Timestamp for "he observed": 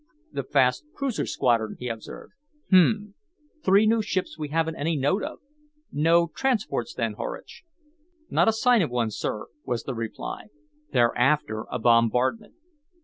1.79-2.33